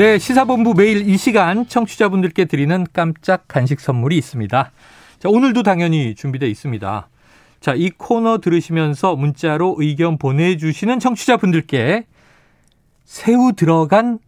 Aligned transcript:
네, 0.00 0.16
시사본부 0.16 0.72
매일 0.72 1.06
이 1.06 1.18
시간 1.18 1.68
청취자분들께 1.68 2.46
드리는 2.46 2.86
깜짝 2.90 3.46
간식 3.46 3.80
선물이 3.80 4.16
있습니다. 4.16 4.72
자, 5.18 5.28
오늘도 5.28 5.62
당연히 5.62 6.14
준비되어 6.14 6.48
있습니다. 6.48 7.08
자, 7.60 7.74
이 7.74 7.90
코너 7.90 8.38
들으시면서 8.38 9.14
문자로 9.14 9.76
의견 9.78 10.16
보내주시는 10.16 11.00
청취자분들께 11.00 12.06
새우 13.04 13.52
들어간 13.52 14.20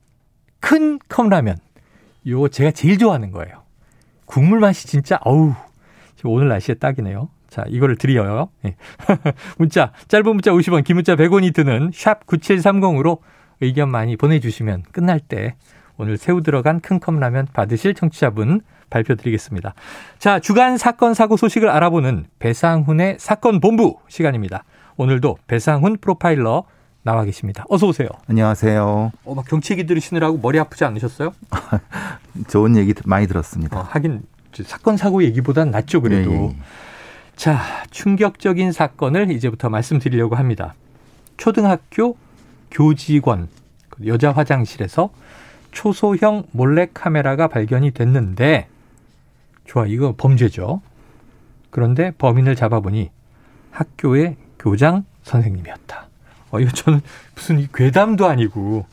큰 0.61 0.99
컵라면. 1.09 1.57
요거 2.27 2.49
제가 2.49 2.73
제일 2.73 2.99
좋아하는 2.99 3.31
거예요. 3.31 3.63
국물 4.27 4.61
맛이 4.61 4.87
진짜, 4.87 5.19
어우, 5.25 5.55
오늘 6.25 6.49
날씨에 6.49 6.75
딱이네요. 6.75 7.31
자, 7.49 7.65
이거를 7.67 7.97
드려요. 7.97 8.51
네. 8.61 8.77
문자, 9.57 9.93
짧은 10.09 10.27
문자 10.27 10.51
50원, 10.51 10.85
긴 10.85 10.97
문자 10.97 11.17
100원이 11.17 11.55
드는 11.55 11.93
샵 11.95 12.27
9730으로 12.27 13.21
의견 13.63 13.91
많이 13.91 14.17
보내주시면 14.17 14.83
끝날 14.93 15.21
때 15.21 15.55
오늘 15.97 16.19
새우 16.19 16.43
들어간 16.43 16.81
큰 16.81 16.99
컵 17.01 17.19
라면 17.19 17.47
받으실 17.53 17.95
청취자분 17.95 18.61
발표드리겠습니다. 18.91 19.75
자, 20.19 20.39
주간 20.41 20.77
사건 20.77 21.15
사고 21.15 21.37
소식을 21.37 21.71
알아보는 21.71 22.27
배상훈의 22.39 23.17
사건 23.19 23.61
본부 23.61 23.97
시간입니다. 24.09 24.65
오늘도 24.97 25.39
배상훈 25.47 25.97
프로파일러 25.99 26.65
나와 27.03 27.25
계십니다. 27.25 27.65
어서 27.69 27.87
오세요. 27.87 28.09
안녕하세요. 28.29 29.13
어, 29.25 29.35
막 29.35 29.45
경치 29.49 29.73
얘기 29.73 29.87
들으시느라고 29.87 30.39
머리 30.43 30.59
아프지 30.59 30.85
않으셨어요? 30.85 31.33
좋은 32.49 32.77
얘기 32.77 32.95
많이 33.07 33.27
들었습니다. 33.27 33.79
어, 33.81 33.83
하긴 33.83 34.23
사건 34.65 34.97
사고 34.97 35.23
얘기보단 35.25 35.71
낫죠 35.71 36.03
그래도. 36.03 36.31
네, 36.31 36.39
네. 36.39 36.57
자, 37.35 37.61
충격적인 37.91 38.73
사건을 38.73 39.31
이제부터 39.31 39.69
말씀드리려고 39.71 40.37
합니다. 40.37 40.75
초등학교 41.39 42.17
교직원 42.73 43.49
그 43.89 44.07
여자 44.07 44.33
화장실에서 44.33 45.11
초소형 45.71 46.45
몰래 46.51 46.89
카메라가 46.93 47.47
발견이 47.47 47.93
됐는데 47.93 48.69
좋아 49.65 49.87
이거 49.87 50.15
범죄죠. 50.17 50.83
그런데 51.71 52.11
범인을 52.19 52.57
잡아보니 52.57 53.11
학교의 53.71 54.37
교장 54.59 55.05
선생님이었다. 55.23 56.09
어 56.51 56.61
이거 56.61 56.71
저는 56.71 57.01
무슨 57.35 57.67
괴담도 57.73 58.27
아니고 58.27 58.87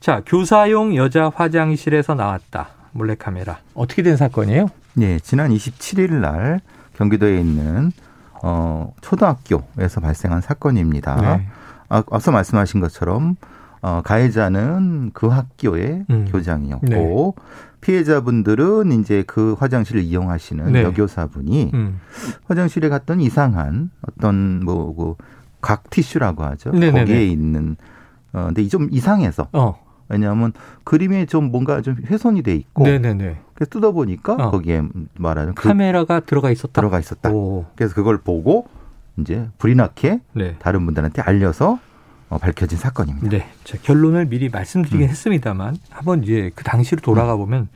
자 0.00 0.22
교사용 0.24 0.96
여자 0.96 1.30
화장실에서 1.34 2.14
나왔다 2.14 2.68
몰래 2.92 3.14
카메라 3.14 3.58
어떻게 3.74 4.02
된 4.02 4.16
사건이에요? 4.16 4.68
네 4.94 5.18
지난 5.18 5.50
27일 5.50 6.12
날 6.12 6.60
경기도에 6.96 7.38
있는 7.38 7.92
어 8.42 8.94
초등학교에서 9.02 10.00
발생한 10.00 10.40
사건입니다. 10.40 11.36
네. 11.36 11.46
아, 11.94 12.02
앞서 12.10 12.32
말씀하신 12.32 12.80
것처럼 12.80 13.36
어, 13.80 14.00
가해자는 14.04 15.12
그 15.14 15.28
학교의 15.28 16.06
음. 16.10 16.26
교장이었고 16.28 16.86
네. 17.36 17.42
피해자분들은 17.80 18.90
이제 18.92 19.22
그 19.26 19.54
화장실을 19.58 20.02
이용하시는 20.02 20.72
네. 20.72 20.82
여교사분이 20.82 21.70
음. 21.72 22.00
화장실에 22.46 22.88
갔던 22.88 23.20
이상한 23.20 23.90
어떤 24.08 24.64
뭐각 24.64 25.90
티슈라고 25.90 26.42
하죠. 26.44 26.72
네네네. 26.72 27.00
거기에 27.00 27.26
있는 27.26 27.76
어 28.32 28.46
근데 28.46 28.66
좀 28.66 28.88
이상해서 28.90 29.48
어. 29.52 29.78
왜냐하면 30.08 30.52
그림에 30.82 31.26
좀 31.26 31.52
뭔가 31.52 31.80
좀 31.80 31.96
훼손이 32.06 32.42
돼 32.42 32.56
있고 32.56 32.84
네네네. 32.84 33.38
그래서 33.54 33.70
뜯어 33.70 33.92
보니까 33.92 34.32
어. 34.32 34.50
거기에 34.50 34.82
말하는 35.16 35.54
그 35.54 35.68
카메라가 35.68 36.20
들어가 36.20 36.50
있었다. 36.50 36.80
들어가 36.80 36.98
있었다. 36.98 37.30
오. 37.30 37.66
그래서 37.76 37.94
그걸 37.94 38.18
보고 38.18 38.66
이제 39.18 39.46
불이 39.58 39.74
나게 39.74 40.20
네. 40.32 40.56
다른 40.58 40.84
분들한테 40.86 41.22
알려서 41.22 41.72
어, 41.72 41.78
밝혀진 42.38 42.78
사건입니다. 42.78 43.28
네. 43.28 43.46
자, 43.64 43.78
결론을 43.82 44.26
미리 44.26 44.48
말씀드리긴 44.48 45.02
음. 45.02 45.08
했습니다만 45.08 45.76
한번 45.90 46.22
이제 46.22 46.50
그 46.54 46.64
당시로 46.64 47.00
돌아가 47.00 47.36
보면 47.36 47.68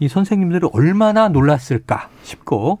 이 0.00 0.08
선생님들은 0.08 0.70
얼마나 0.72 1.28
놀랐을까 1.28 2.08
싶고 2.22 2.80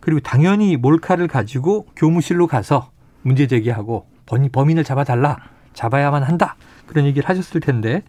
그리고 0.00 0.20
당연히 0.20 0.76
몰카를 0.76 1.28
가지고 1.28 1.86
교무실로 1.96 2.46
가서 2.46 2.90
문제 3.22 3.46
제기하고 3.46 4.06
범인을 4.26 4.84
잡아달라 4.84 5.38
잡아야만 5.74 6.22
한다 6.22 6.56
그런 6.86 7.06
얘기를 7.06 7.28
하셨을 7.28 7.60
텐데 7.60 8.02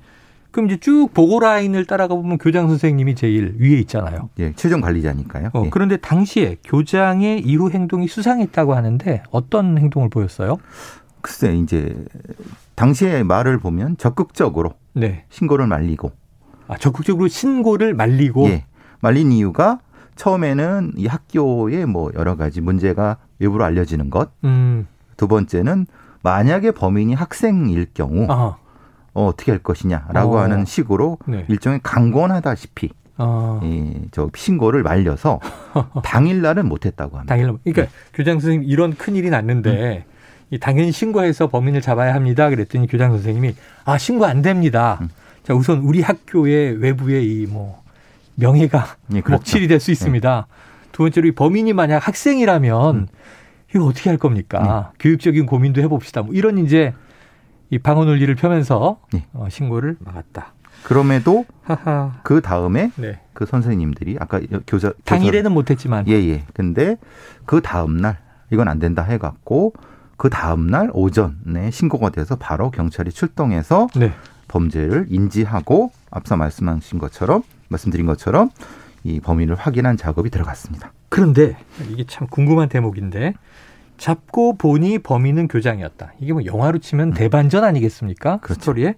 그럼 0.53 0.67
이제 0.67 0.77
쭉 0.77 1.09
보고 1.13 1.39
라인을 1.39 1.85
따라가 1.85 2.13
보면 2.13 2.37
교장 2.37 2.67
선생님이 2.67 3.15
제일 3.15 3.55
위에 3.57 3.79
있잖아요. 3.79 4.29
예, 4.37 4.53
최종 4.53 4.81
관리자니까요. 4.81 5.49
어, 5.53 5.63
예. 5.65 5.69
그런데 5.71 5.97
당시에 5.97 6.57
교장의 6.63 7.41
이후 7.41 7.71
행동이 7.71 8.07
수상했다고 8.07 8.75
하는데 8.75 9.23
어떤 9.31 9.79
행동을 9.79 10.09
보였어요? 10.09 10.57
글쎄 11.21 11.55
이제 11.55 11.95
당시의 12.75 13.23
말을 13.23 13.59
보면 13.59 13.97
적극적으로 13.97 14.73
네. 14.93 15.25
신고를 15.29 15.67
말리고 15.67 16.11
아, 16.67 16.77
적극적으로 16.77 17.27
신고를 17.27 17.93
말리고 17.93 18.47
예. 18.47 18.65
말린 18.99 19.31
이유가 19.31 19.79
처음에는 20.15 20.93
이 20.95 21.07
학교에 21.07 21.85
뭐 21.85 22.11
여러 22.15 22.35
가지 22.35 22.61
문제가 22.61 23.17
외부로 23.39 23.65
알려지는 23.65 24.09
것. 24.09 24.31
음. 24.43 24.87
두 25.17 25.27
번째는 25.27 25.87
만약에 26.21 26.71
범인이 26.71 27.13
학생일 27.13 27.87
경우 27.93 28.25
어, 28.29 28.57
어떻게 29.13 29.51
할 29.51 29.59
것이냐라고 29.59 30.37
어. 30.37 30.39
하는 30.39 30.65
식으로 30.65 31.17
네. 31.27 31.45
일종의 31.49 31.81
강권하다시피 31.83 32.89
어. 33.17 33.59
예, 33.63 34.01
저 34.11 34.29
신고를 34.33 34.81
말려서 34.83 35.39
당일날은 36.03 36.67
못했다고 36.67 37.17
합니다. 37.17 37.33
당일날. 37.33 37.57
그러니까 37.63 37.83
네. 37.83 37.89
교장 38.13 38.39
선생님 38.39 38.69
이런 38.69 38.93
큰 38.95 39.15
일이 39.15 39.29
났는데 39.29 40.05
음. 40.07 40.12
이 40.49 40.59
당연히 40.59 40.91
신고해서 40.91 41.47
범인을 41.47 41.81
잡아야 41.81 42.13
합니다. 42.13 42.49
그랬더니 42.49 42.87
교장 42.87 43.11
선생님이 43.11 43.55
아 43.85 43.97
신고 43.97 44.25
안 44.25 44.41
됩니다. 44.41 44.99
음. 45.01 45.09
자 45.43 45.53
우선 45.53 45.79
우리 45.79 46.01
학교의 46.01 46.77
외부의 46.81 47.25
이 47.25 47.45
뭐 47.47 47.81
명예가 48.35 48.95
예, 49.13 49.21
그렇죠. 49.21 49.31
먹칠이 49.39 49.67
될 49.67 49.79
수 49.79 49.91
있습니다. 49.91 50.47
네. 50.47 50.87
두 50.91 51.03
번째로 51.03 51.27
이 51.27 51.31
범인이 51.31 51.73
만약 51.73 52.07
학생이라면 52.07 52.95
음. 52.95 53.07
이거 53.75 53.85
어떻게 53.85 54.09
할 54.09 54.17
겁니까? 54.17 54.91
네. 54.93 54.97
교육적인 54.99 55.45
고민도 55.45 55.81
해봅시다. 55.81 56.21
뭐 56.21 56.33
이런 56.33 56.57
이제 56.59 56.93
이 57.69 57.79
방어 57.79 58.05
논리를 58.05 58.33
펴면서 58.35 58.99
네. 59.11 59.25
어, 59.33 59.47
신고를 59.49 59.97
막았다. 59.99 60.53
그럼에도 60.83 61.45
그 62.23 62.41
다음에 62.41 62.91
네. 62.97 63.19
그 63.33 63.45
선생님들이 63.45 64.17
아까 64.19 64.41
교사 64.67 64.91
당일에는 65.05 65.51
못했지만 65.51 66.07
예예. 66.07 66.29
예. 66.29 66.43
근데 66.53 66.97
그 67.45 67.61
다음 67.61 67.97
날 67.97 68.17
이건 68.51 68.67
안 68.67 68.79
된다 68.79 69.01
해갖고 69.03 69.73
그 70.17 70.29
다음 70.29 70.67
날 70.67 70.89
오전에 70.93 71.71
신고가 71.71 72.09
돼서 72.09 72.35
바로 72.35 72.71
경찰이 72.71 73.11
출동해서 73.11 73.87
네. 73.95 74.11
범죄를 74.47 75.07
인지하고 75.09 75.91
앞서 76.11 76.35
말씀하신 76.35 76.99
것처럼 76.99 77.43
말씀드린 77.69 78.05
것처럼 78.05 78.49
이 79.03 79.19
범인을 79.19 79.55
확인한 79.55 79.97
작업이 79.97 80.29
들어갔습니다. 80.29 80.91
그런데 81.09 81.57
이게 81.89 82.03
참 82.07 82.27
궁금한 82.27 82.69
대목인데 82.69 83.33
잡고 83.97 84.57
보니 84.57 84.99
범인은 84.99 85.47
교장이었다. 85.47 86.13
이게 86.19 86.33
뭐 86.33 86.45
영화로 86.45 86.79
치면 86.79 87.09
음. 87.09 87.13
대반전 87.13 87.63
아니겠습니까? 87.63 88.37
그렇죠. 88.37 88.61
스토리에 88.61 88.95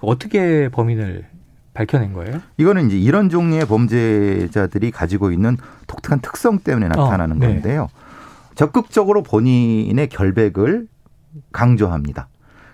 어떻게 0.00 0.68
범인을 0.68 1.26
밝혀낸 1.74 2.12
거예요? 2.12 2.40
이거는 2.56 2.88
이제 2.88 2.98
이런 2.98 3.28
종류의 3.28 3.66
범죄자들이 3.66 4.90
가지고 4.90 5.30
있는 5.30 5.56
독특한 5.86 6.20
특성 6.20 6.58
때문에 6.58 6.88
나타나는 6.88 7.36
어, 7.36 7.38
네. 7.38 7.46
건데요. 7.46 7.88
적극적으로 8.54 9.22
본인의 9.22 10.08
결백을 10.08 10.86
강조합니다. 11.52 12.28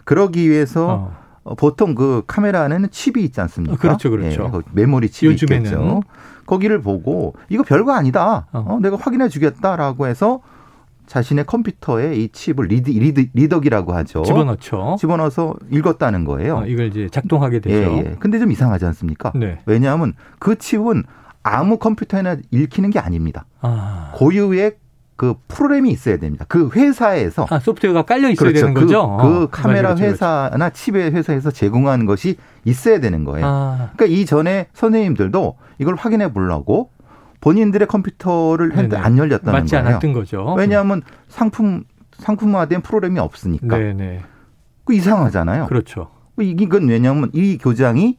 그러기 0.05 0.49
위해서 0.49 1.13
어. 1.45 1.55
보통 1.57 1.95
그 1.95 2.23
카메라는 2.27 2.91
칩이 2.91 3.23
있지 3.25 3.41
않습니까? 3.41 3.75
어, 3.75 3.79
그렇죠, 3.79 4.11
그렇죠. 4.11 4.51
예, 4.55 4.61
메모리 4.73 5.11
칩이 5.11 5.33
요즘에는. 5.33 5.65
있겠죠. 5.65 6.03
거기를 6.47 6.81
보고 6.81 7.35
이거 7.49 7.63
별거 7.63 7.93
아니다. 7.93 8.47
어. 8.53 8.65
어, 8.67 8.79
내가 8.81 8.97
확인해 8.97 9.29
주겠다라고 9.29 10.07
해서 10.07 10.41
자신의 11.07 11.47
컴퓨터에 11.47 12.17
이 12.17 12.29
칩을 12.31 12.67
리드, 12.67 12.91
리드, 12.91 13.29
리더기라고 13.33 13.93
하죠. 13.95 14.23
집어넣죠. 14.23 14.97
집어넣어서 14.99 15.55
읽었다는 15.71 16.25
거예요. 16.25 16.59
어, 16.59 16.67
이걸 16.67 16.87
이제 16.87 17.09
작동하게 17.11 17.61
되죠. 17.61 17.93
예, 17.93 17.99
예. 17.99 18.17
근데 18.19 18.39
좀 18.41 18.51
이상하지 18.51 18.85
않습니까? 18.87 19.33
네. 19.37 19.61
왜냐하면 19.67 20.15
그 20.41 20.57
칩은 20.57 21.05
아무 21.45 21.79
컴퓨터에나 21.79 22.39
읽히는 22.51 22.91
게 22.91 22.99
아닙니다. 22.99 23.47
아. 23.61 24.11
고유의 24.17 24.77
그 25.17 25.35
프로그램이 25.49 25.91
있어야 25.91 26.19
됩니다. 26.19 26.45
그 26.47 26.71
회사에서 26.75 27.47
아, 27.49 27.59
소프트웨어가 27.59 28.03
깔려 28.03 28.29
있어야 28.29 28.51
그렇죠. 28.51 28.61
되는 28.67 28.75
그, 28.75 28.81
거죠. 28.83 29.17
그 29.17 29.43
어, 29.45 29.49
카메라 29.51 29.95
그렇죠, 29.95 30.01
그렇죠. 30.03 30.13
회사나 30.13 30.71
칩의 30.71 31.13
회사에서 31.13 31.51
제공한 31.51 32.05
것이 32.05 32.37
있어야 32.65 33.01
되는 33.01 33.25
거예요. 33.25 33.47
아, 33.47 33.91
그러니까 33.97 34.07
이전에 34.07 34.69
선생님들도 34.75 35.57
이걸 35.79 35.95
확인해 35.95 36.33
보려고 36.33 36.91
본인들의 37.41 37.89
컴퓨터를 37.89 38.73
했는데. 38.73 38.97
안 38.97 39.17
열렸다는 39.17 39.61
맞지 39.61 39.73
거예요. 39.75 39.87
않았던 39.89 40.13
거죠. 40.13 40.55
왜냐하면 40.55 41.03
상품 41.29 41.85
상품화된 42.19 42.83
프로그램이 42.83 43.19
없으니까 43.19 43.79
네네. 43.79 44.23
그 44.85 44.95
이상하잖아요. 44.95 45.67
그렇죠. 45.67 46.11
이건 46.39 46.89
왜냐하면 46.89 47.31
이 47.33 47.57
교장이 47.59 48.19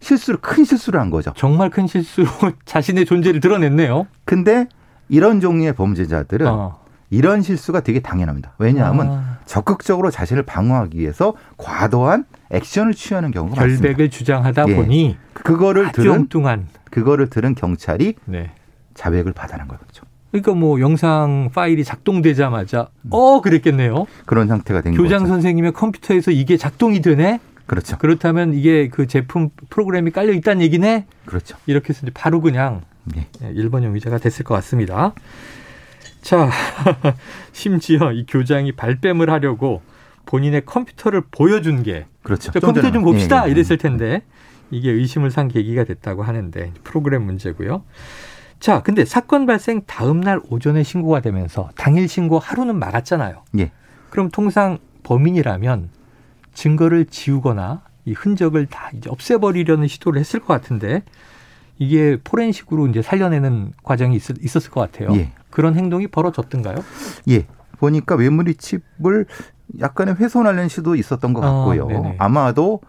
실수를 0.00 0.40
큰 0.40 0.64
실수를 0.64 1.00
한 1.00 1.10
거죠. 1.10 1.32
정말 1.36 1.70
큰 1.70 1.86
실수로 1.86 2.28
자신의 2.66 3.06
존재를 3.06 3.40
드러냈네요. 3.40 4.06
근데 4.24 4.68
이런 5.08 5.40
종류의 5.40 5.74
범죄자들은 5.74 6.46
어. 6.46 6.78
이런 7.10 7.42
실수가 7.42 7.80
되게 7.80 8.00
당연합니다. 8.00 8.54
왜냐하면 8.58 9.08
아, 9.10 9.38
적극적으로 9.46 10.10
자신을 10.10 10.42
방어하기 10.42 10.98
위해서 10.98 11.34
과도한 11.58 12.24
액션을 12.50 12.94
취하는 12.94 13.30
경우가 13.30 13.56
많습니다. 13.56 13.82
결백을 13.82 14.10
주장하다 14.10 14.64
예. 14.68 14.74
보니 14.74 15.16
그거를 15.32 15.92
들은 15.92 16.12
엉뚱한. 16.12 16.66
그거를 16.90 17.28
들은 17.28 17.54
경찰이 17.54 18.14
네. 18.24 18.50
자백을 18.94 19.32
받아낸 19.32 19.68
거죠. 19.68 20.04
그러니까 20.30 20.54
뭐 20.54 20.80
영상 20.80 21.50
파일이 21.54 21.84
작동되자마자 21.84 22.88
어 23.10 23.40
그랬겠네요. 23.40 24.06
그런 24.26 24.48
상태가 24.48 24.80
된 24.80 24.94
교장 24.94 25.20
거죠. 25.20 25.32
선생님의 25.34 25.72
컴퓨터에서 25.72 26.32
이게 26.32 26.56
작동이 26.56 27.00
되네. 27.00 27.38
그렇죠. 27.66 27.96
그렇다면 27.98 28.54
이게 28.54 28.88
그 28.88 29.06
제품 29.06 29.50
프로그램이 29.70 30.10
깔려 30.10 30.32
있다는 30.32 30.62
얘기네. 30.62 31.06
그렇죠. 31.26 31.56
이렇게 31.66 31.90
해서 31.90 32.04
바로 32.12 32.40
그냥 32.40 32.82
예. 33.16 33.50
일본형 33.50 33.94
의자가 33.94 34.18
됐을 34.18 34.44
것 34.44 34.54
같습니다. 34.54 35.14
자, 36.22 36.50
심지어 37.52 38.12
이 38.12 38.24
교장이 38.26 38.72
발뺌을 38.72 39.30
하려고 39.30 39.82
본인의 40.26 40.64
컴퓨터를 40.64 41.22
보여준 41.30 41.82
게 41.82 42.06
그렇죠. 42.22 42.50
저 42.52 42.60
컴퓨터 42.60 42.90
좀 42.90 43.02
봅시다 43.02 43.44
예, 43.44 43.48
예. 43.48 43.52
이랬을 43.52 43.76
텐데 43.78 44.22
이게 44.70 44.90
의심을 44.90 45.30
산 45.30 45.48
계기가 45.48 45.84
됐다고 45.84 46.22
하는데 46.22 46.72
프로그램 46.82 47.24
문제고요. 47.24 47.84
자, 48.58 48.82
근데 48.82 49.04
사건 49.04 49.44
발생 49.44 49.82
다음 49.86 50.20
날 50.20 50.40
오전에 50.48 50.82
신고가 50.82 51.20
되면서 51.20 51.68
당일 51.76 52.08
신고 52.08 52.38
하루는 52.38 52.78
막았잖아요. 52.78 53.42
예. 53.58 53.72
그럼 54.08 54.30
통상 54.30 54.78
범인이라면 55.02 55.90
증거를 56.54 57.06
지우거나 57.06 57.82
이 58.06 58.12
흔적을 58.12 58.66
다 58.66 58.90
이제 58.96 59.10
없애버리려는 59.10 59.88
시도를 59.88 60.20
했을 60.20 60.40
것 60.40 60.46
같은데 60.46 61.02
이게 61.78 62.18
포렌식으로 62.22 62.86
이제 62.88 63.02
살려내는 63.02 63.72
과정이 63.82 64.16
있, 64.16 64.22
있었을 64.42 64.70
것 64.70 64.80
같아요. 64.80 65.14
예. 65.16 65.32
그런 65.50 65.74
행동이 65.76 66.06
벌어졌던가요? 66.08 66.76
예. 67.30 67.46
보니까 67.78 68.16
메모리 68.16 68.54
칩을 68.54 69.26
약간의 69.80 70.14
훼손하려는 70.16 70.68
시도 70.68 70.94
있었던 70.94 71.32
것 71.32 71.42
아, 71.44 71.50
같고요. 71.52 71.86
네네. 71.88 72.16
아마도 72.18 72.80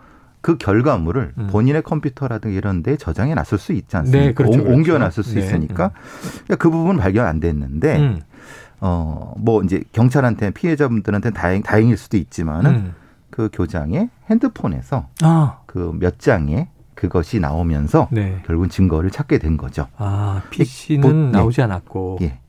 그 0.42 0.58
결과물을 0.58 1.34
음. 1.40 1.48
본인의 1.52 1.82
컴퓨터라든가 1.82 2.56
이런 2.56 2.84
데 2.84 2.98
저장해 2.98 3.34
놨을 3.34 3.58
수 3.58 3.74
있지 3.74 3.98
않습니까? 3.98 4.26
네, 4.28 4.34
그렇죠, 4.34 4.54
옮- 4.60 4.64
그렇죠. 4.64 4.76
옮겨 4.78 4.98
놨을 5.00 5.24
수 5.24 5.34
네. 5.36 5.40
있으니까 5.42 5.92
그러니까 6.44 6.56
그 6.58 6.70
부분 6.70 6.98
발견 6.98 7.26
안 7.26 7.40
됐는데 7.40 7.98
음, 7.98 8.22
어뭐 8.80 9.64
이제 9.64 9.84
경찰한테 9.94 10.52
피해자분들한테 10.52 11.32
다행 11.32 11.64
다행일 11.64 11.98
수도 11.98 12.18
있지만은 12.18 12.72
음. 12.72 12.94
그 13.32 13.50
교장의 13.52 14.10
핸드폰에서 14.30 15.08
아, 15.24 15.60
그몇 15.66 16.20
장의 16.20 16.68
그것이 16.96 17.40
나오면서 17.40 18.08
네. 18.12 18.42
결국은 18.48 18.70
증거를 18.70 19.12
찾게 19.12 19.38
된 19.38 19.58
거죠. 19.58 19.88
아, 19.98 20.42
PC는 20.50 21.02
보- 21.02 21.12
네. 21.14 21.32
나오지 21.32 21.62
않았고. 21.62 22.20
예. 22.22 22.40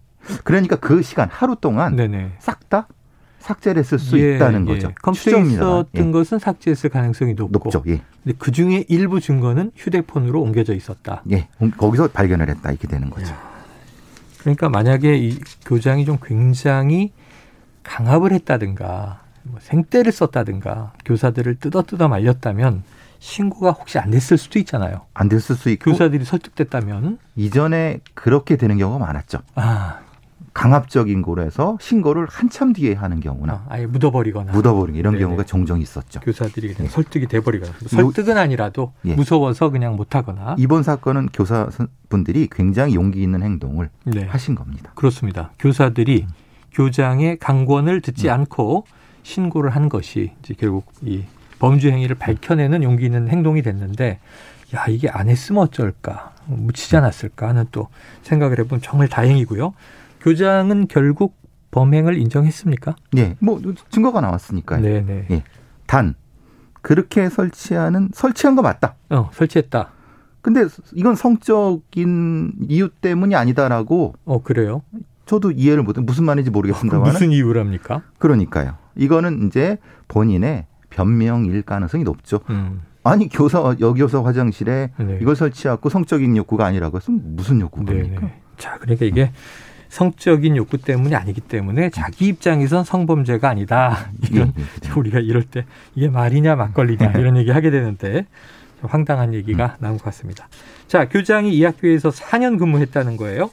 그러니까 0.44 0.76
그 0.76 1.02
시간 1.02 1.28
하루 1.30 1.56
동안 1.60 1.94
네네. 1.96 2.32
싹다 2.38 2.88
삭제를 3.40 3.78
했을 3.80 3.98
수 4.00 4.18
예, 4.18 4.36
있다는 4.36 4.66
예. 4.68 4.72
거죠. 4.72 4.90
컴퓨터에. 5.02 5.42
있었던 5.42 5.86
예. 5.94 6.10
것은 6.10 6.38
삭제했을 6.40 6.90
가능성이 6.90 7.34
높고. 7.34 7.70
높죠. 7.70 7.82
예. 7.86 8.00
근데 8.24 8.36
그 8.38 8.50
중에 8.50 8.84
일부 8.88 9.20
증거는 9.20 9.70
휴대폰으로 9.76 10.40
옮겨져 10.42 10.74
있었다. 10.74 11.22
예. 11.30 11.48
거기서 11.76 12.08
발견을 12.08 12.48
했다 12.48 12.70
이렇게 12.70 12.88
되는 12.88 13.08
거죠. 13.10 13.32
그러니까 14.40 14.68
만약에 14.68 15.16
이 15.16 15.38
교장이 15.64 16.04
좀 16.04 16.18
굉장히 16.22 17.12
강압을 17.84 18.32
했다든가 18.32 19.20
뭐 19.44 19.60
생떼를 19.60 20.10
썼다든가 20.10 20.92
교사들을 21.04 21.56
뜯어뜯어 21.60 22.08
말렸다면 22.08 22.82
신고가 23.18 23.70
혹시 23.72 23.98
안 23.98 24.10
됐을 24.10 24.38
수도 24.38 24.58
있잖아요. 24.58 25.02
안 25.14 25.28
됐을 25.28 25.56
수 25.56 25.70
있고 25.70 25.90
교사들이 25.90 26.24
설득됐다면 26.24 27.18
이전에 27.36 28.00
그렇게 28.14 28.56
되는 28.56 28.78
경우가 28.78 29.04
많았죠. 29.04 29.38
아, 29.54 30.00
강압적인 30.56 31.20
거로 31.20 31.42
해서 31.42 31.76
신고를 31.82 32.26
한참 32.30 32.72
뒤에 32.72 32.94
하는 32.94 33.20
경우나 33.20 33.64
아, 33.68 33.74
아예 33.74 33.84
묻어버리거나 33.84 34.52
묻어버리는 34.52 34.98
이런 34.98 35.12
네네. 35.12 35.24
경우가 35.24 35.44
종종 35.44 35.82
있었죠. 35.82 36.20
교사들이 36.20 36.72
그냥 36.72 36.86
예. 36.86 36.88
설득이 36.88 37.26
돼버리거나 37.26 37.72
설득은 37.86 38.38
아니라도 38.38 38.94
예. 39.04 39.14
무서워서 39.14 39.68
그냥 39.68 39.96
못하거나 39.96 40.56
이번 40.58 40.82
사건은 40.82 41.28
교사분들이 41.34 42.48
굉장히 42.50 42.94
용기 42.94 43.22
있는 43.22 43.42
행동을 43.42 43.90
네. 44.04 44.24
하신 44.24 44.54
겁니다. 44.54 44.92
그렇습니다. 44.94 45.50
교사들이 45.58 46.26
교장의 46.72 47.38
강권을 47.38 48.00
듣지 48.00 48.28
음. 48.28 48.32
않고 48.32 48.86
신고를 49.24 49.70
한 49.70 49.90
것이 49.90 50.32
이제 50.42 50.54
결국 50.56 50.86
이 51.02 51.24
범죄 51.58 51.90
행위를 51.90 52.16
밝혀내는 52.16 52.82
용기 52.82 53.06
있는 53.06 53.28
행동이 53.28 53.62
됐는데 53.62 54.18
야 54.74 54.86
이게 54.88 55.08
안 55.08 55.28
했으면 55.28 55.62
어쩔까 55.62 56.34
묻히지 56.46 56.96
않았을까 56.96 57.48
하는 57.48 57.66
또 57.72 57.88
생각을 58.22 58.58
해보면 58.60 58.82
정말 58.82 59.08
다행이고요. 59.08 59.74
교장은 60.20 60.88
결국 60.88 61.36
범행을 61.70 62.16
인정했습니까? 62.18 62.96
예, 63.18 63.36
뭐 63.38 63.60
증거가 63.90 64.20
나왔으니까요. 64.20 64.82
네네. 64.82 65.26
예. 65.30 65.42
단 65.86 66.14
그렇게 66.82 67.28
설치하는 67.28 68.10
설치한 68.12 68.56
거 68.56 68.62
맞다. 68.62 68.94
어 69.10 69.30
설치했다. 69.32 69.90
근데 70.40 70.64
이건 70.94 71.16
성적인 71.16 72.52
이유 72.68 72.88
때문이 72.88 73.34
아니다라고 73.34 74.14
어 74.24 74.42
그래요? 74.42 74.82
저도 75.26 75.50
이해를 75.50 75.82
못해 75.82 76.00
무슨 76.00 76.24
말인지 76.24 76.50
모르겠습니다만 76.50 77.12
무슨 77.12 77.32
이유랍니까? 77.32 78.02
그러니까요. 78.18 78.76
이거는 78.94 79.48
이제 79.48 79.78
본인의 80.08 80.66
변명일 80.90 81.62
가능성이 81.62 82.04
높죠. 82.04 82.40
음, 82.50 82.82
아니 83.02 83.28
교사 83.28 83.76
여교사 83.80 84.22
화장실에 84.24 84.90
네. 84.98 85.18
이걸 85.20 85.36
설치하고 85.36 85.88
성적인 85.88 86.36
욕구가 86.36 86.64
아니라고 86.66 86.96
했으면 86.98 87.20
무슨 87.36 87.60
욕구입니까? 87.60 88.20
네네. 88.20 88.32
자, 88.58 88.78
그러니까 88.80 89.04
이게 89.04 89.30
성적인 89.88 90.56
욕구 90.56 90.78
때문이 90.78 91.14
아니기 91.14 91.40
때문에 91.40 91.90
자기 91.90 92.26
입장에선 92.28 92.84
성범죄가 92.84 93.48
아니다. 93.48 94.10
이런 94.32 94.52
예, 94.58 94.62
예. 94.62 94.90
우리가 94.98 95.20
이럴 95.20 95.42
때 95.44 95.64
이게 95.94 96.08
말이냐 96.08 96.56
막걸리냐 96.56 97.12
이런 97.12 97.36
얘기 97.36 97.50
하게 97.50 97.70
되는데 97.70 98.26
좀 98.80 98.90
황당한 98.90 99.32
얘기가 99.34 99.64
음. 99.66 99.70
나온 99.78 99.96
것 99.96 100.04
같습니다. 100.04 100.48
자, 100.88 101.08
교장이 101.08 101.54
이 101.54 101.64
학교에서 101.64 102.10
4년 102.10 102.58
근무했다는 102.58 103.16
거예요. 103.16 103.50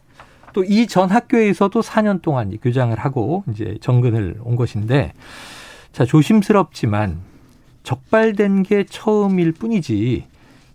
또 0.54 0.64
이 0.64 0.86
전 0.88 1.10
학교에서도 1.10 1.82
4년 1.82 2.22
동안 2.22 2.52
이 2.52 2.58
교장을 2.58 2.98
하고 3.00 3.44
이제 3.52 3.78
정근을 3.82 4.38
온 4.44 4.56
것인데 4.56 5.14
자, 5.94 6.06
조심스럽지만 6.06 7.20
적발된 7.84 8.64
게 8.64 8.84
처음일 8.84 9.54
뿐이지 9.54 10.26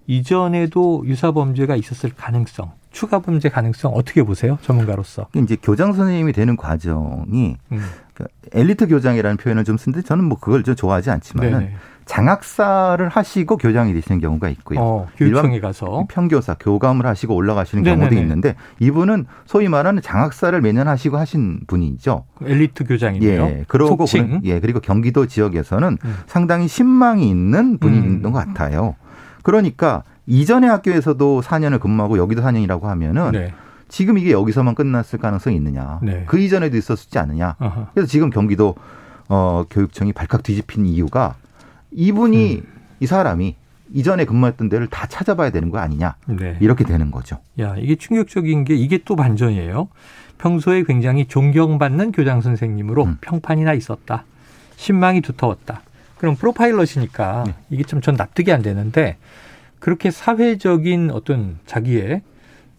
이전에도 0.07 1.03
유사 1.07 1.33
범죄가 1.33 1.75
있었을 1.77 2.15
가능성, 2.17 2.71
추가 2.93 3.19
범죄 3.19 3.51
가능성 3.51 3.93
어떻게 3.95 4.23
보세요? 4.23 4.59
전문가로서. 4.63 5.27
이제 5.37 5.57
교장 5.61 5.93
선생님이 5.93 6.33
되는 6.33 6.57
과정이 6.57 7.57
음. 7.73 7.83
그 8.15 8.27
엘리트 8.53 8.87
교장이라는 8.87 9.37
표현을 9.37 9.65
좀 9.65 9.77
쓰는데 9.77 10.07
저는 10.07 10.25
뭐 10.25 10.39
그걸 10.39 10.63
좀 10.63 10.77
좋아하지 10.77 11.11
않지만은 11.11 11.51
네네. 11.59 11.77
장학사를 12.09 13.07
하시고 13.09 13.59
교장이 13.59 13.93
되시는 13.93 14.21
경우가 14.21 14.49
있고요. 14.51 14.81
어, 14.81 15.09
교육청에 15.17 15.61
가서. 15.61 16.07
평교사, 16.09 16.55
교감을 16.55 17.07
하시고 17.07 17.35
올라가시는 17.35 17.85
네네네. 17.85 18.01
경우도 18.09 18.21
있는데 18.23 18.55
이분은 18.81 19.27
소위 19.45 19.69
말하는 19.69 20.03
장학사를 20.03 20.59
매년 20.61 20.89
하시고 20.89 21.17
하신 21.19 21.61
분이죠. 21.67 22.25
엘리트 22.45 22.85
교장이네요. 22.85 23.43
예, 23.45 23.65
그러고 23.69 24.07
속칭. 24.07 24.41
보면- 24.41 24.45
예, 24.45 24.59
그리고 24.59 24.81
경기도 24.81 25.27
지역에서는 25.27 25.99
음. 26.03 26.17
상당히 26.27 26.67
신망이 26.67 27.29
있는 27.29 27.79
분인 27.79 28.03
음. 28.05 28.23
것 28.23 28.33
같아요. 28.33 28.97
그러니까 29.43 30.03
이전의 30.27 30.69
학교에서도 30.71 31.43
4년을 31.43 31.79
근무하고 31.81 32.19
여기도 32.19 32.43
4년이라고 32.43 32.83
하면은 32.83 33.33
네. 33.33 33.53
지금 33.89 34.19
이게 34.19 34.33
여기서만 34.33 34.75
끝났을 34.75 35.19
가능성이 35.19 35.57
있느냐? 35.57 35.99
네. 36.03 36.25
그 36.27 36.39
이전에도 36.39 36.77
있었지 36.77 37.19
않느냐? 37.19 37.57
어허. 37.59 37.87
그래서 37.95 38.07
지금 38.09 38.31
경기도 38.31 38.75
어, 39.31 39.65
교육청이 39.71 40.13
발칵 40.15 40.43
뒤집힌 40.43 40.87
이유가 40.87 41.35
이분이 41.93 42.57
음. 42.57 42.63
이 43.01 43.07
사람이 43.07 43.55
이전에 43.95 44.25
근무했던 44.27 44.69
데를 44.69 44.87
다 44.87 45.07
찾아봐야 45.07 45.51
되는 45.51 45.71
거 45.71 45.79
아니냐? 45.79 46.17
네. 46.27 46.57
이렇게 46.61 46.85
되는 46.85 47.11
거죠. 47.11 47.39
야, 47.59 47.75
이게 47.79 47.95
충격적인 47.97 48.65
게 48.65 48.75
이게 48.75 48.99
또 49.05 49.17
반전이에요. 49.17 49.89
평소에 50.37 50.83
굉장히 50.85 51.27
존경받는 51.27 52.13
교장 52.13 52.41
선생님으로 52.41 53.05
음. 53.05 53.17
평판이나 53.21 53.73
있었다. 53.73 54.25
신망이 54.77 55.21
두터웠다. 55.23 55.83
그럼 56.19 56.37
프로파일러시니까 56.37 57.45
네. 57.47 57.55
이게 57.71 57.83
좀 57.85 58.01
전 58.01 58.15
납득이 58.17 58.53
안 58.53 58.61
되는데 58.63 59.17
그렇게 59.79 60.11
사회적인 60.11 61.11
어떤 61.13 61.59
자기의 61.67 62.23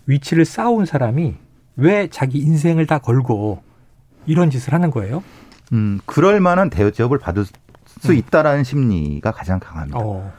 위치를 0.05 0.45
쌓아온 0.45 0.85
사람이 0.85 1.35
왜 1.77 2.07
자기 2.09 2.39
인생을 2.39 2.85
다 2.85 2.99
걸고 2.99 3.63
이런 4.25 4.49
짓을 4.49 4.73
하는 4.73 4.91
거예요? 4.91 5.23
음, 5.71 5.99
그럴 6.05 6.39
만한 6.39 6.69
대접을 6.69 7.17
받을 7.19 7.45
수 7.99 8.11
음. 8.11 8.17
있다라는 8.17 8.63
심리가 8.63 9.31
가장 9.31 9.59
강합니다. 9.59 9.99
어. 9.99 10.31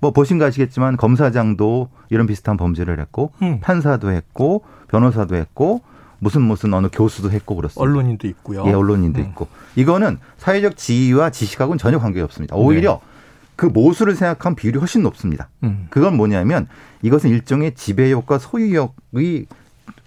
뭐 0.00 0.12
보신 0.12 0.38
거 0.38 0.44
아시겠지만 0.44 0.96
검사장도 0.96 1.88
이런 2.10 2.26
비슷한 2.26 2.56
범죄를 2.56 3.00
했고 3.00 3.32
음. 3.42 3.58
판사도 3.60 4.10
했고 4.10 4.64
변호사도 4.88 5.36
했고 5.36 5.82
무슨 6.20 6.42
무슨 6.42 6.74
어느 6.74 6.88
교수도 6.92 7.30
했고 7.30 7.54
그렇습니다. 7.54 7.80
언론인도 7.80 8.26
있고요. 8.28 8.64
예, 8.66 8.72
언론인도 8.72 9.20
음. 9.20 9.26
있고. 9.26 9.48
이거는 9.76 10.18
사회적 10.38 10.76
지위와 10.76 11.30
지식하고는 11.30 11.78
전혀 11.78 11.98
관계가 11.98 12.24
없습니다. 12.24 12.56
오히려 12.56 12.94
네. 12.94 13.08
그 13.56 13.66
모수를 13.66 14.14
생각한 14.14 14.54
비율이 14.54 14.78
훨씬 14.78 15.02
높습니다. 15.02 15.48
음. 15.64 15.86
그건 15.90 16.16
뭐냐면 16.16 16.68
이것은 17.02 17.30
일종의 17.30 17.74
지배욕과 17.74 18.38
소유욕이 18.38 19.46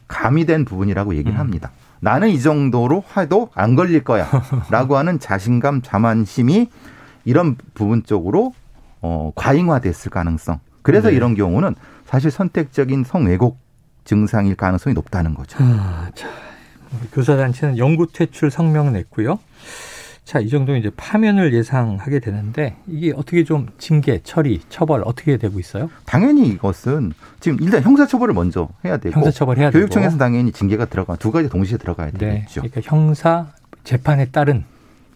가미된 0.08 0.66
부분이라고 0.66 1.16
얘기를 1.16 1.34
음. 1.34 1.40
합니다. 1.40 1.72
나는 2.01 2.29
이 2.29 2.41
정도로 2.41 3.03
해도 3.15 3.50
안 3.53 3.75
걸릴 3.75 4.03
거야. 4.03 4.27
라고 4.70 4.98
하는 4.98 5.20
자신감, 5.20 5.81
자만심이 5.81 6.67
이런 7.24 7.55
부분 7.74 8.03
쪽으로 8.03 8.53
어, 9.01 9.31
과잉화됐을 9.36 10.12
가능성. 10.12 10.60
그래서 10.81 11.10
네. 11.10 11.15
이런 11.15 11.36
경우는 11.36 11.75
사실 12.05 12.31
선택적인 12.31 13.03
성왜곡 13.03 13.58
증상일 14.03 14.55
가능성이 14.55 14.96
높다는 14.96 15.36
거죠. 15.36 15.58
아, 15.62 16.10
자, 16.15 16.27
교사단체는 17.13 17.77
영구 17.77 18.08
퇴출 18.13 18.50
성명을 18.50 18.93
냈고요. 18.93 19.39
자, 20.24 20.40
이 20.40 20.50
정도 20.50 20.75
이제 20.75 20.90
파면을 20.96 21.54
예상하게 21.54 22.20
되는데 22.20 22.78
이게 22.88 23.12
어떻게 23.12 23.44
좀 23.44 23.68
징계, 23.78 24.22
처리, 24.24 24.62
처벌 24.70 25.01
어떻게 25.04 25.38
되고 25.38 25.60
있어요? 25.60 25.90
당연히 26.06 26.48
이것은 26.48 27.12
지금 27.40 27.58
일단 27.60 27.82
형사 27.82 28.06
처벌을 28.06 28.34
먼저 28.34 28.70
해야 28.86 28.98
되고 28.98 29.13
형사 29.13 29.32
처벌 29.32 29.58
해야 29.58 29.72
교육청에서 29.72 30.18
당연히 30.18 30.51
징계가 30.51 30.86
들어가 30.86 31.16
두 31.16 31.32
가지 31.32 31.50
동시에 31.50 31.78
들어가야 31.78 32.12
네. 32.12 32.18
되겠죠. 32.18 32.62
그러니까 32.62 32.82
형사 32.84 33.48
재판에 33.84 34.25
따른 34.25 34.63